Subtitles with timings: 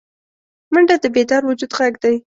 [0.73, 2.15] منډه د بیدار وجود غږ دی